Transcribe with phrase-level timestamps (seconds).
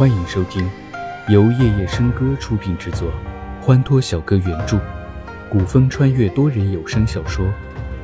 [0.00, 0.66] 欢迎收听
[1.28, 3.12] 由夜夜笙歌出品制作，
[3.60, 4.80] 欢脱小哥原著，
[5.50, 7.44] 古风穿越多人有声小说《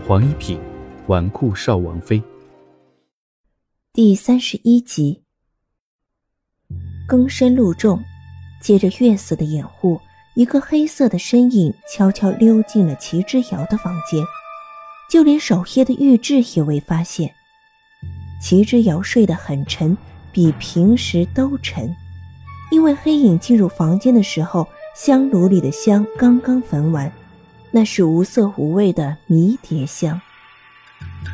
[0.06, 0.60] 黄一品
[1.06, 2.20] 纨绔少王妃》
[3.94, 5.22] 第三十一集。
[7.08, 7.98] 更深露重，
[8.60, 9.98] 借着月色的掩护，
[10.34, 14.22] 一个黑色的身影悄悄溜进了齐之遥的房间，
[15.10, 17.32] 就连守夜的玉质也未发现。
[18.38, 19.96] 齐之遥睡得很沉。
[20.36, 21.96] 比平时都沉，
[22.70, 27.10] 因为黑影进入房间的时候，香炉里的香刚刚焚完，
[27.70, 30.20] 那是无色无味的迷迭香。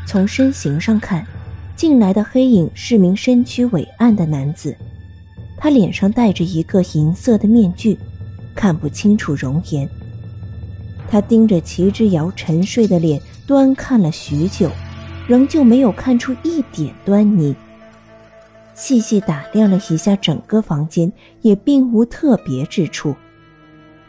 [0.06, 1.26] 从身形上看，
[1.74, 4.76] 进来的黑影是名身躯伟岸的男子，
[5.56, 7.98] 他脸上戴着一个银色的面具，
[8.54, 9.88] 看不清楚容颜。
[11.10, 14.70] 他盯着齐之遥沉睡的脸端看了许久，
[15.26, 17.52] 仍旧没有看出一点端倪。
[18.82, 23.14] 细细打量了一下整个房间，也并无特别之处。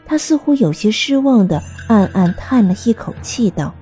[0.04, 3.72] 他似乎有些失望的暗暗叹了一口气，道：“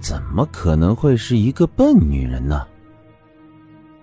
[0.00, 2.66] 怎么可能会是一个笨女人呢？”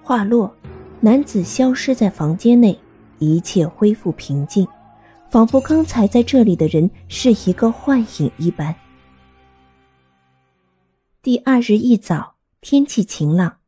[0.03, 0.55] 话落，
[0.99, 2.79] 男子消失在房间内，
[3.17, 4.67] 一切恢复平静，
[5.31, 8.75] 仿佛刚才在这里的人是一个幻影一般。
[11.23, 13.62] 第二日一早，天气晴朗。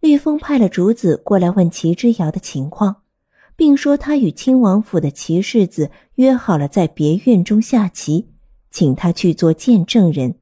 [0.00, 2.96] 绿风派了主子过来问齐之遥的情况，
[3.54, 8.26] 并说他与亲王府的齐世子约好了在别院中下棋，
[8.70, 10.36] 请他去做见证人。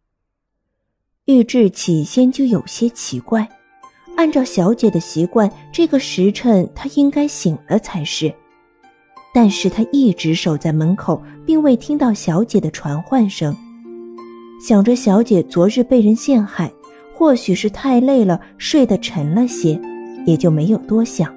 [1.24, 3.48] 玉质起先就有些奇怪，
[4.16, 8.32] 按照小姐的习惯，这个时辰她应该醒了才是，
[9.34, 13.54] 但是他一直守在门口，并未听到小姐的传唤声，
[14.64, 16.72] 想着小姐昨日被人陷害。
[17.18, 19.80] 或许是太累了，睡得沉了些，
[20.24, 21.34] 也就没有多想。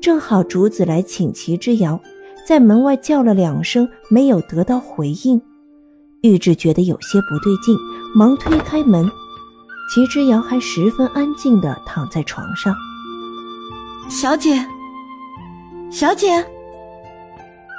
[0.00, 2.00] 正好竹子来请齐之遥，
[2.44, 5.40] 在门外叫了两声，没有得到回应。
[6.22, 7.78] 玉质觉得有些不对劲，
[8.16, 9.08] 忙推开门。
[9.94, 12.74] 齐之遥还十分安静地躺在床上。
[14.08, 14.66] 小姐，
[15.88, 16.44] 小姐，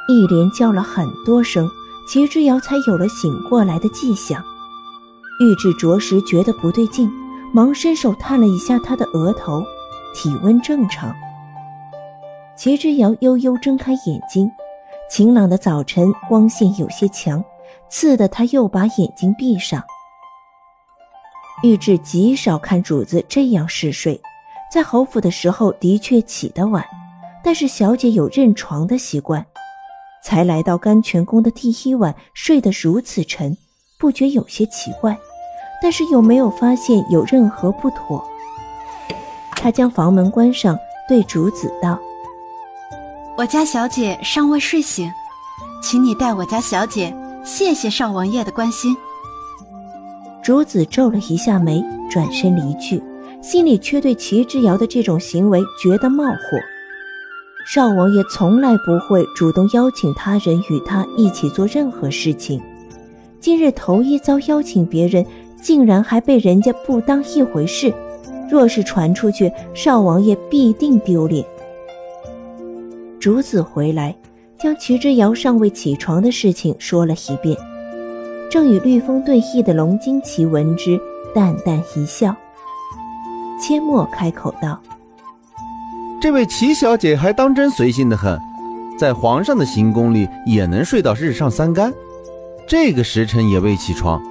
[0.07, 1.69] 一连叫了很多声，
[2.07, 4.41] 齐之遥才有了醒过来的迹象。
[5.40, 7.08] 玉质着实觉得不对劲，
[7.53, 9.64] 忙伸手探了一下他的额头，
[10.16, 11.14] 体温正常。
[12.56, 14.50] 齐之遥悠悠睁开眼睛，
[15.12, 17.44] 晴朗的早晨光线有些强，
[17.88, 19.84] 刺得他又把眼睛闭上。
[21.62, 24.20] 玉质极少看主子这样嗜睡，
[24.72, 26.84] 在侯府的时候的确起得晚，
[27.44, 29.46] 但是小姐有认床的习惯，
[30.24, 33.56] 才来到甘泉宫的第一晚睡得如此沉，
[34.00, 35.16] 不觉有些奇怪。
[35.82, 38.24] 但是又没有发现有任何不妥。
[39.52, 40.78] 他将房门关上，
[41.08, 41.98] 对竹子道
[43.38, 45.12] ：“我家小姐尚未睡醒，
[45.82, 48.96] 请你代我家小姐谢谢少王爷的关心。”
[50.44, 53.04] 竹子皱了一下眉，转身离去，
[53.42, 56.38] 心里却对齐之遥的这种行为觉得冒火。
[57.66, 62.62] 少王爷从来不会主动邀请他人与他一起做任何事情，
[63.42, 65.26] 今日头一遭邀请别人。
[65.62, 67.94] 竟然还被人家不当一回事，
[68.50, 71.45] 若是传出去，少王爷必定丢脸。
[73.19, 74.16] 竹子回来，
[74.57, 77.57] 将齐之遥尚未起床的事情说了一遍。
[78.50, 80.97] 正与绿风对弈的龙金奇闻之，
[81.35, 82.34] 淡淡一笑。
[83.59, 84.79] 阡陌开口道
[86.22, 88.40] ：“这位齐小姐还当真随性的很，
[88.97, 91.91] 在皇上的行宫里也能睡到日上三竿，
[92.67, 94.22] 这个时辰也未起床。”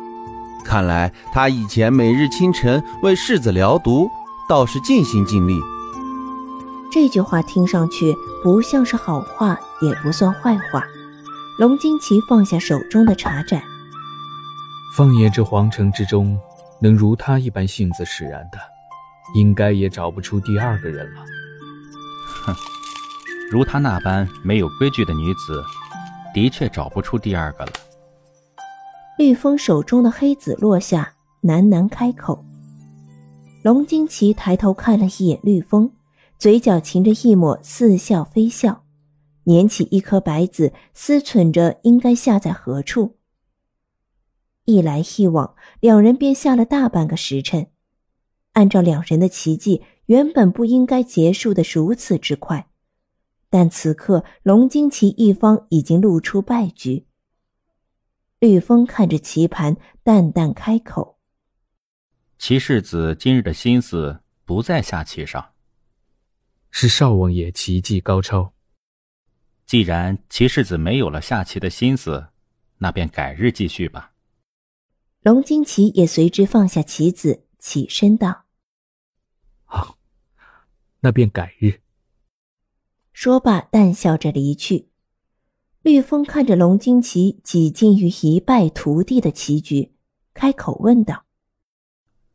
[0.66, 4.10] 看来他以前每日清晨为世子疗毒，
[4.49, 5.54] 倒是尽心尽力。
[6.91, 8.12] 这句话听上去
[8.43, 10.84] 不像是好话，也不算坏话。
[11.60, 13.62] 龙金奇放下手中的茶盏，
[14.97, 16.37] 放眼这皇城之中，
[16.81, 18.59] 能如他一般性子使然的，
[19.36, 21.22] 应该也找不出第二个人了。
[22.45, 22.57] 哼，
[23.53, 25.65] 如他那般没有规矩的女子，
[26.34, 27.72] 的确找不出第二个了。
[29.18, 32.45] 绿风手中的黑子落下，喃喃开口。
[33.63, 35.91] 龙惊奇抬头看了一眼绿风，
[36.39, 38.84] 嘴角噙着一抹似笑非笑，
[39.45, 43.16] 捻起一颗白子，思忖着应该下在何处。
[44.66, 47.68] 一来一往，两人便下了大半个时辰。
[48.53, 52.68] 按照两人的奇迹，原本不应该结束的如此之快，
[53.48, 57.07] 但此刻龙惊奇一方已经露出败局。
[58.38, 61.18] 绿风看着棋盘，淡淡开口
[62.38, 65.54] ：“齐世子今日的心思不在下棋上，
[66.71, 68.53] 是少王爷棋技高超，
[69.65, 72.28] 既然齐世子没有了下棋的心思，
[72.77, 74.12] 那便改日继续吧。
[75.22, 78.44] 龙金奇也随之放下棋子，起身道
[79.65, 79.97] ：“好，
[81.00, 81.80] 那便改日。”
[83.15, 84.91] 说罢，淡笑着离去。
[85.86, 89.92] 绿风看着龙金奇几近于一败涂地的棋局，
[90.34, 91.27] 开口问道：“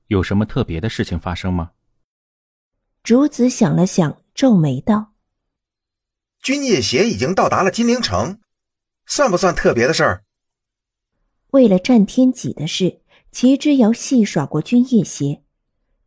[0.07, 1.71] 有什么特别的事情发生吗？”
[3.03, 5.11] 竹子想了想，皱眉道
[6.41, 8.39] ：“军夜邪已经到达了金陵城，
[9.05, 10.23] 算不算特别的事儿？”
[11.51, 13.01] 为了战天戟的事，
[13.33, 15.43] 齐之遥戏耍过军夜邪。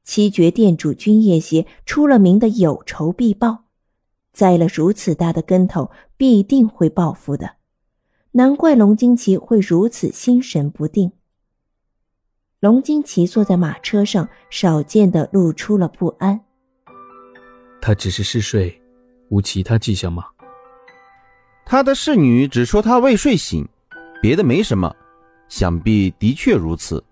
[0.03, 3.65] 七绝殿主军夜邪出了名的有仇必报。
[4.33, 7.57] 栽了如此大的跟头，必定会报复的。
[8.33, 11.13] 难怪龙金奇会如此心神不定。
[12.61, 16.41] 龙金奇坐在马车上，少见的露出了不安。
[17.81, 18.81] 他只是嗜睡，
[19.29, 20.25] 无其他迹象吗？
[21.67, 23.69] 他的侍女只说他未睡醒，
[24.21, 24.95] 别的没什么。
[25.49, 27.05] 想必的确如此。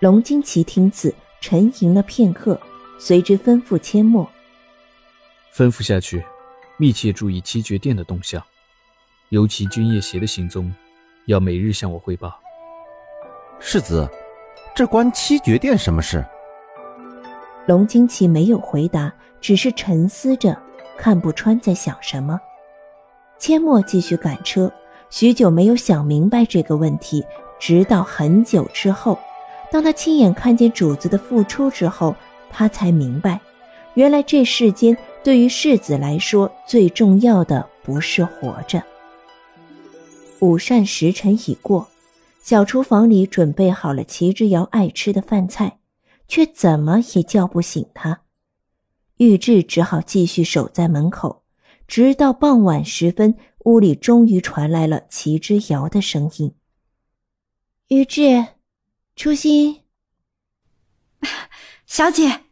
[0.00, 2.60] 龙金奇听此，沉吟了片刻，
[2.98, 4.30] 随之吩咐阡陌。
[5.52, 6.22] 吩咐下去，
[6.80, 8.40] 密切注意七绝殿的动向，
[9.30, 10.72] 尤其君夜邪的行踪，
[11.26, 12.32] 要每日向我汇报。
[13.58, 14.08] 世子，
[14.76, 16.24] 这关七绝殿什么事？
[17.66, 20.56] 龙金奇没有回答，只是沉思着，
[20.96, 22.40] 看不穿在想什么。
[23.40, 24.72] 阡陌继续赶车，
[25.10, 27.24] 许久没有想明白这个问题，
[27.58, 29.18] 直到很久之后，
[29.72, 32.14] 当他亲眼看见主子的付出之后，
[32.48, 33.40] 他才明白，
[33.94, 34.96] 原来这世间。
[35.24, 38.82] 对于世子来说，最重要的不是活着。
[40.40, 41.86] 午膳时辰已过，
[42.40, 45.80] 小厨房里准备好了齐之遥爱吃的饭菜，
[46.28, 48.22] 却怎么也叫不醒他。
[49.18, 51.42] 玉志只好继续守在门口，
[51.86, 56.54] 直到傍晚时分，屋里终于传来了齐之遥的声音
[57.88, 58.46] ：“玉志，
[59.16, 59.82] 初心，
[61.84, 62.44] 小姐。”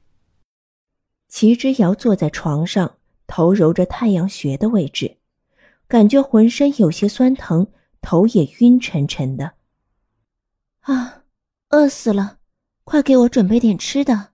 [1.39, 2.97] 齐之遥坐在床上，
[3.27, 5.19] 头揉着太阳穴的位置，
[5.87, 9.53] 感觉浑身有些酸疼，头也晕沉沉的。
[10.81, 11.25] 啊，
[11.69, 12.39] 饿死了！
[12.85, 14.31] 快给我准备点吃的。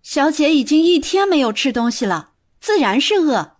[0.00, 3.58] 小姐已经一天没有吃东西了，自然是饿。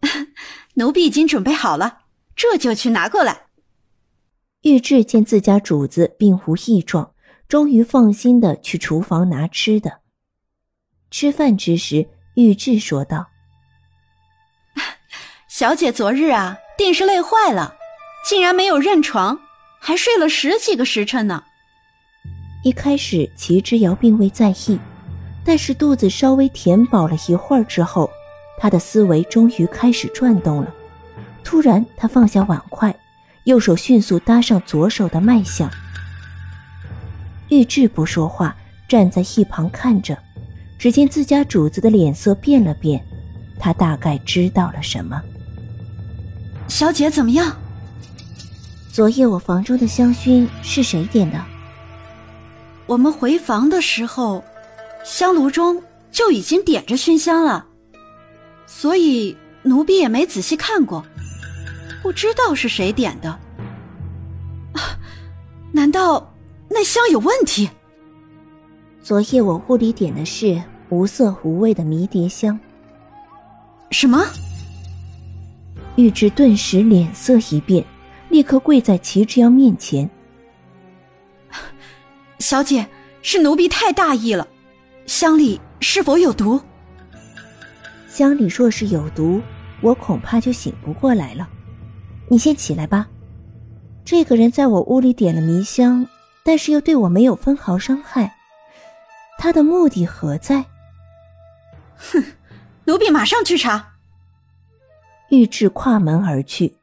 [0.76, 2.04] 奴婢已经准备好了，
[2.34, 3.48] 这就去拿过来。
[4.62, 7.12] 玉质见自家主子并无异状，
[7.46, 9.99] 终于放心的去厨房拿吃的。
[11.10, 13.26] 吃饭之时，玉质说道
[15.48, 17.74] ：“小姐昨日啊，定是累坏了，
[18.24, 19.38] 竟然没有认床，
[19.80, 21.42] 还睡了十几个时辰呢。”
[22.62, 24.78] 一开始，齐之遥并未在意，
[25.44, 28.08] 但是肚子稍微填饱了一会儿之后，
[28.58, 30.72] 他的思维终于开始转动了。
[31.42, 32.94] 突然，他放下碗筷，
[33.44, 35.68] 右手迅速搭上左手的脉象。
[37.48, 38.54] 玉质不说话，
[38.86, 40.16] 站在一旁看着。
[40.80, 43.04] 只见自家主子的脸色变了变，
[43.58, 45.20] 他大概知道了什么。
[46.68, 47.54] 小姐怎么样？
[48.90, 51.38] 昨夜我房中的香薰是谁点的？
[52.86, 54.42] 我们回房的时候，
[55.04, 57.66] 香炉中就已经点着熏香了，
[58.66, 61.04] 所以奴婢也没仔细看过，
[62.02, 63.28] 不知道是谁点的。
[64.72, 64.96] 啊，
[65.72, 66.34] 难道
[66.70, 67.68] 那香有问题？
[69.02, 72.58] 昨夜我屋里点的是无色无味的迷迭香。
[73.90, 74.22] 什么？
[75.96, 77.84] 玉芝顿时脸色一变，
[78.28, 80.08] 立刻跪在齐之阳面前。
[82.38, 82.86] 小姐，
[83.22, 84.46] 是奴婢太大意了，
[85.06, 86.60] 香里是否有毒？
[88.06, 89.40] 香里若是有毒，
[89.80, 91.48] 我恐怕就醒不过来了。
[92.28, 93.08] 你先起来吧。
[94.04, 96.06] 这个人在我屋里点了迷香，
[96.44, 98.36] 但是又对我没有分毫伤害。
[99.42, 100.66] 他的目的何在？
[101.96, 102.22] 哼，
[102.84, 103.94] 奴婢马上去查。
[105.30, 106.74] 玉质跨门而去。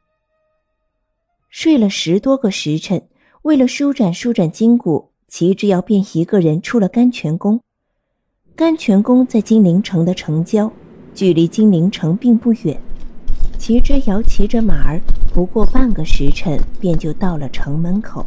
[1.48, 3.00] 睡了十多个时辰，
[3.42, 7.60] 为了舒展舒展筋骨，齐之遥便一个人出了甘泉宫。
[8.56, 10.68] 甘泉宫在金陵城的城郊，
[11.14, 12.76] 距离金陵城并不远。
[13.56, 15.00] 齐之遥骑着马儿，
[15.32, 18.26] 不过半个时辰，便就到了城门口。